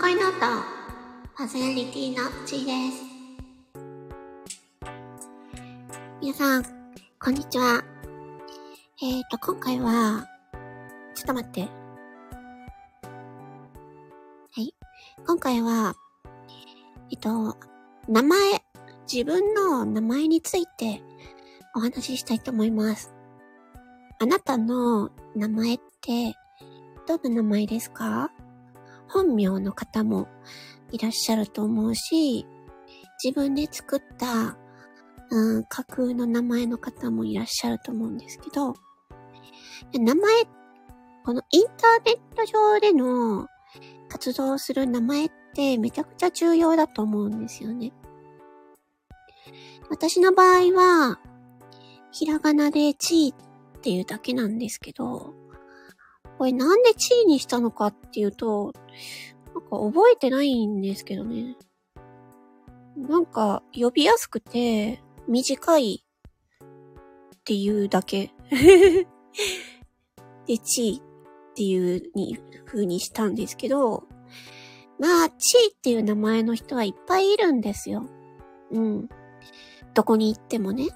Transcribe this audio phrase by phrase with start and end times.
[0.00, 0.40] 恋ノート、
[1.36, 3.02] パーソナリティのちです。
[6.20, 6.64] 皆さん、
[7.18, 7.82] こんにちは。
[9.02, 10.28] えっ、ー、と、今回は、
[11.16, 11.62] ちょっと待って。
[11.62, 11.68] は
[14.58, 14.72] い。
[15.26, 15.96] 今回は、
[17.10, 17.56] えっ、と、
[18.08, 18.38] 名前、
[19.12, 21.02] 自分の名前について
[21.74, 23.12] お話ししたいと思います。
[24.20, 26.36] あなたの名前って、
[27.08, 28.30] どんな名前ですか？
[29.08, 30.28] 本名の方も
[30.90, 32.46] いらっしゃると思うし、
[33.22, 34.56] 自分で作った、
[35.30, 38.74] うん、架空の名前の方もいらっしゃると思うんですけど、
[39.92, 40.44] 名前、
[41.24, 43.48] このインターネット上での
[44.08, 47.92] 活動する名前ってめちゃくちゃ重要だと思うんですよね。
[49.90, 51.20] 私の場合は、
[52.10, 55.34] ひらがなでチーっていうだけなんですけど、
[56.38, 58.72] これなんで地位にしたのかっていうと、
[59.54, 61.56] なんか覚えてないんですけどね。
[62.96, 66.04] なんか呼びやすくて短い
[67.34, 68.30] っていうだけ。
[70.46, 71.02] で、地位っ
[71.54, 74.04] ていうに風にしたんですけど、
[74.98, 78.06] まあ、地位っていう名前の人はいっぱいいるんですよ。
[78.70, 79.08] うん。
[79.94, 80.88] どこに行ってもね。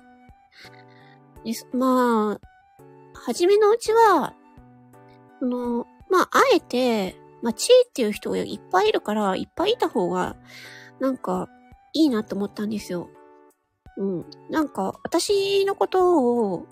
[1.45, 1.69] です。
[1.73, 2.41] まあ、
[3.15, 4.35] はじめのうちは、
[5.43, 10.37] その、まあ、あえて、まあ、チーっていう人がいっぱいいるから、いっぱいいた方が、
[11.01, 11.49] なんか、
[11.93, 13.11] いいなと思ったんですよ。
[13.97, 14.25] うん。
[14.51, 16.69] なんか、私のことを、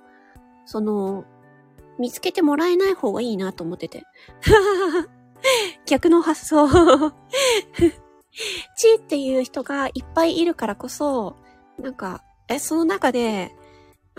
[0.67, 1.25] その、
[1.99, 4.05] 見つけてもらえない方がいいなと思ってて。
[5.87, 6.69] 逆の発想。
[6.71, 11.35] チーっていう人がいっぱいいるからこそ、
[11.77, 13.53] なんか、え、その中で、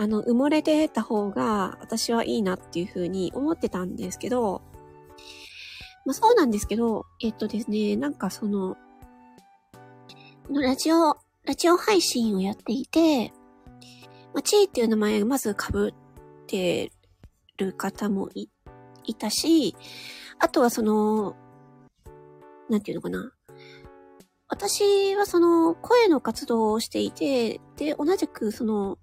[0.02, 4.64] あの、埋もれてた方が私はいいなっていうふうに思ってたんですけど、
[6.08, 8.78] まあそうなんですけど、えっとですね、なんかその、
[10.50, 13.32] のラジオ、ラジオ配信をやっていて、
[14.34, 15.94] まあ、チーっていう名前がまず被っ
[16.48, 16.92] て
[17.58, 18.50] る方もい、
[19.04, 19.76] いたし、
[20.40, 21.36] あとはその、
[22.72, 23.34] なんていうのかな。
[24.48, 28.98] 私はその声の活動をしていて、で、同じくその、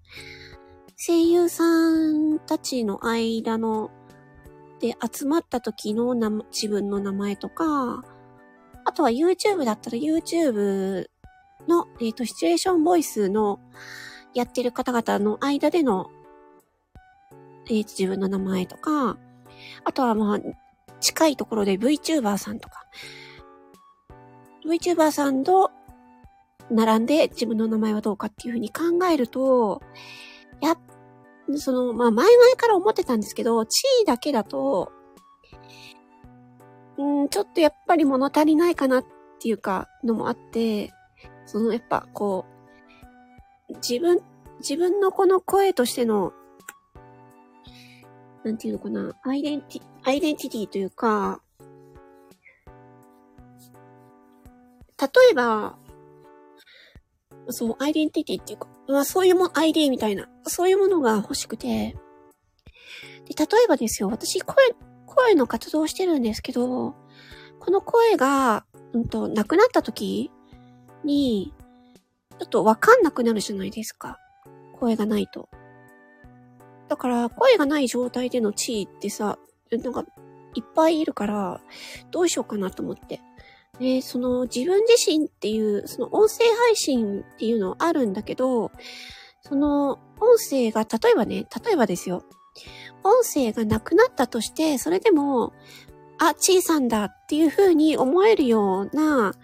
[1.00, 3.92] 声優さんたちの間の、
[4.80, 6.14] で集まった時の
[6.50, 8.02] 自分の名前とか、
[8.84, 11.06] あとは YouTube だったら YouTube
[11.68, 13.60] の、えっ、ー、と、シチュエーションボイスの
[14.34, 16.10] やってる方々の間での、
[17.66, 19.18] えー、自分の名前とか、
[19.84, 20.40] あとはまあ、
[20.98, 22.86] 近いところで VTuber さんとか、
[24.66, 25.70] VTuber さんと
[26.72, 29.80] 並んで自分の名前はどうかっていうふうに考えると、
[30.60, 30.78] やっ
[31.56, 34.92] その、まあ、前々から思ってたんですけど、地位だけだと、
[36.98, 39.04] うん、ちょっとやっぱり物足りないかなっ
[39.40, 40.92] ていうか、のもあって、
[41.46, 42.44] その、やっぱ、こ
[43.70, 44.20] う、自分、
[44.60, 46.32] 自分のこの声としての、
[48.44, 51.40] なんていうのかな、アイデンティ、アイデンティティというか、
[55.00, 55.76] 例えば、
[57.50, 61.96] そう、アイデンティティっていうか、まあそういうも、ID みたいな、そういうものが欲しくて、
[63.26, 64.56] で、例えばですよ、私声、
[65.06, 66.94] 声の活動をしてるんですけど、
[67.60, 70.30] この声が、うんと、なくなった時
[71.04, 71.52] に、
[72.38, 74.18] ちょっとわかんなくなるじゃないですか。
[74.78, 75.50] 声がないと。
[76.88, 79.38] だから、声がない状態での地位ってさ、
[79.70, 80.04] なんか、
[80.54, 81.60] いっぱいいるから、
[82.10, 83.20] どうしようかなと思って。
[83.80, 88.72] で、その自分自身っていう、その音声配信っていうのあるんだけど、
[89.42, 92.24] その音声が、例えばね、例えばですよ。
[93.04, 95.52] 音声がなくなったとして、それでも、
[96.18, 99.34] あ、小さんだっていう風に思えるような、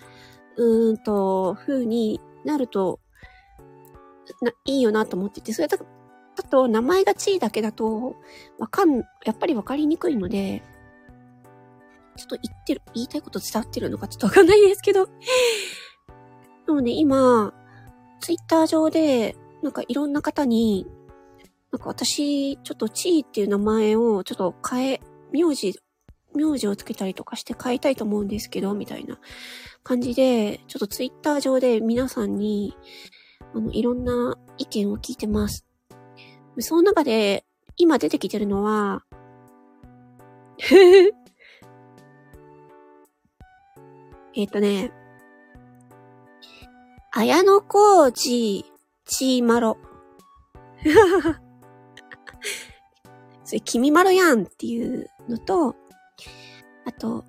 [0.57, 2.99] うーんと、風になると、
[4.43, 5.79] な、いいよなと思ってて、それだ
[6.51, 8.17] と、名前が地位だけだと、
[8.59, 10.63] わかん、やっぱりわかりにくいので、
[12.17, 15.07] ちょっと言ってる、言いたいこと伝わってるのかちょっとわかんないですけど。
[16.67, 17.53] でもね、今、
[18.21, 20.87] ツイッター上で、なんかいろんな方に、
[21.73, 25.01] なんか私、ちょっとチーっていう名前をちょっと変え、
[25.33, 25.75] 名字、
[26.35, 29.19] 名字をつけたりとかして変えたいと思うんですけど、みたいな
[29.83, 32.77] 感じで、ちょっとツイッター上で皆さんに、
[33.55, 35.67] あの、いろんな意見を聞いてます。
[36.61, 37.45] その中で、
[37.77, 39.05] 今出てきてるのは、
[44.37, 44.91] えっ、ー、とね、
[47.13, 48.65] 綾野浩二、
[49.05, 49.77] チーマロ。
[53.45, 55.77] それ、君まろやんっていうのと、
[56.87, 57.25] あと、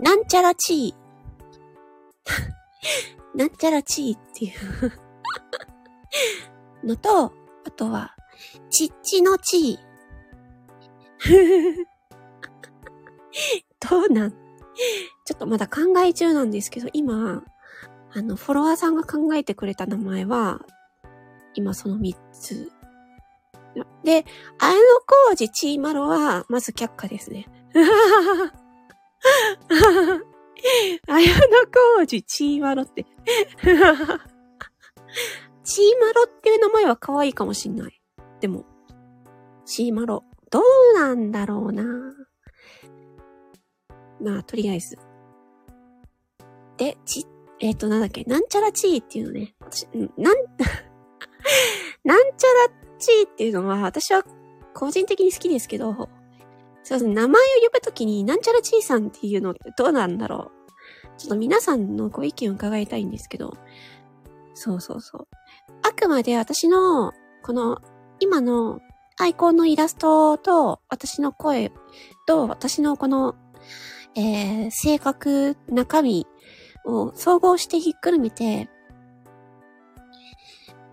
[0.00, 1.06] なんちゃらチー。
[3.38, 4.48] なんちゃらチーってい
[6.82, 7.26] うのと、
[7.64, 8.16] あとは、
[8.70, 9.86] ちっちのチー。
[13.88, 14.45] どうなん？
[15.24, 17.42] ちょっとまだ考え中なんですけど、今、
[18.12, 20.60] あの、フォロワーさんが考えてくれた名前は、
[21.54, 22.70] 今その3つ。
[24.04, 24.24] で、
[24.58, 24.78] あの
[25.28, 27.46] 工事チーマロは、まず却下ですね。
[31.08, 31.42] あやの
[31.98, 33.04] 工事チーマロって。
[35.64, 38.00] チーマロっていう名前は可愛いかもしんない。
[38.40, 38.64] でも、
[39.64, 41.84] チーマロ、どうなんだろうな。
[44.20, 44.98] まあ、とりあえず。
[46.76, 47.26] で、ち、
[47.60, 49.54] えっ、ー、と、なんだっけ、なんちゃらチーっていうのね。
[49.60, 50.36] 私、なん、
[52.04, 54.24] なんちゃらチーっていうのは、私は
[54.74, 55.94] 個人的に好きですけど、
[56.82, 61.18] そうですね、名前を呼ぶときに、なんちゃらチーさんっていうのってどうなんだろう。
[61.18, 63.56] ちょっと皆さんのご意見を伺いたいんですけど、
[64.54, 65.28] そうそうそう。
[65.82, 67.80] あくまで私の、この、
[68.20, 68.80] 今の
[69.18, 71.72] アイコンのイラストと、私の声
[72.26, 73.34] と、私のこの、
[74.16, 76.26] えー、性格、中身
[76.86, 78.68] を総合してひっくるめて、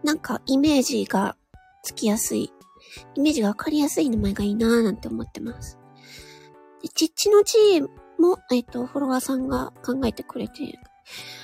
[0.03, 1.37] なんかイメージが
[1.83, 2.51] つきやすい、
[3.15, 5.79] イメージがわかりやすい名前がいいなーなんて思ってます。
[6.81, 7.57] で、ちっちのち
[8.19, 10.77] も、えっ、ー、と、フォロワーさんが考えてくれて、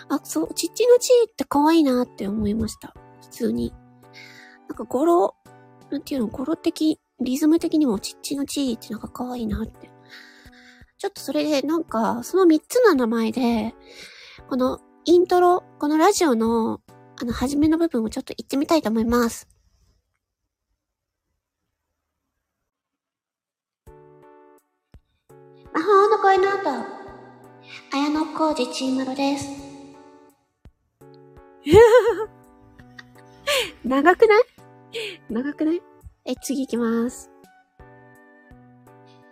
[0.10, 2.94] あ、そう、ちっちのちって可愛いなって思いました。
[3.22, 3.74] 普通に。
[4.68, 5.36] なんか語呂、
[5.90, 9.89] なんていうの、語呂的、リズム的にもちっちのちってなんか可愛いなって。
[11.00, 13.74] ちょっとそれでなんか、その3つの名前で、
[14.50, 16.82] このイントロ、このラジオの、
[17.22, 19.48] あの、初めの部分をちょっと言ってみたいと思います。
[25.74, 26.86] 魔法の声の後、
[27.94, 29.48] 綾野浩二チームロです。
[33.86, 34.44] 長くない？
[35.30, 35.82] 長くない？
[36.26, 37.32] え、次行きます。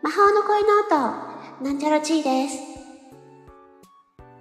[0.01, 2.59] 魔法の声の後、なんちゃらチーです。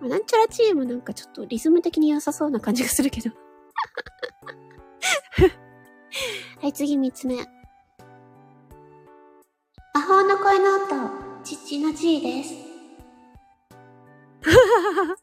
[0.02, 3.30] なんちゃらチームなんかちょっとリズム的に良さそうな感じがするけど。
[6.60, 7.36] はい、次三つ目。
[9.94, 11.10] 魔法の声の音、
[11.42, 12.52] 父の G です。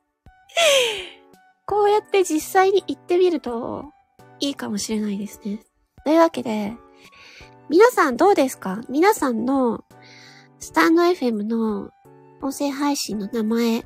[1.65, 3.85] こうやって実際に行ってみると
[4.39, 5.59] いいかもしれないですね。
[6.03, 6.75] というわけで、
[7.69, 8.81] 皆さんどうですか？
[8.89, 9.83] 皆さんの
[10.63, 11.91] スタンド FM の
[12.41, 13.83] 音声配信の名前、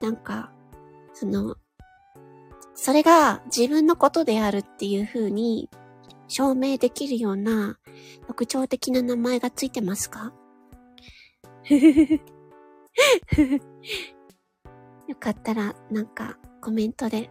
[0.00, 0.52] なんか、
[1.12, 1.56] その、
[2.76, 5.68] それが自分のことであるっていう風に
[6.28, 7.80] 証明できるような
[8.28, 10.32] 特徴的な名前がついてますか？
[15.08, 17.28] よかったら、なんか、コメントで、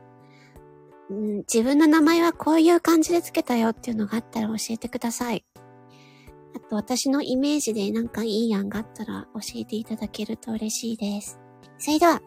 [1.09, 5.45] うん、自分の名前はこういう感じでつけたよっていうのがあったら教えてください。
[6.55, 11.39] あと、私のイメージでなんかいい案があったら教えていただけると嬉しいです。
[11.77, 12.21] それでは、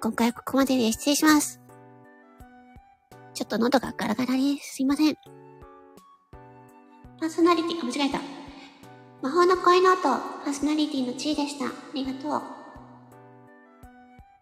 [0.00, 1.60] 今回はここまでで失礼します。
[3.34, 4.74] ちょっと喉がガラガラです。
[4.76, 5.14] すいません。
[7.20, 8.20] パーソナリティ、あ、間違えた。
[9.22, 11.66] 魔法の声の音、パーソナリティの地位でした。
[11.66, 12.53] ありがとう。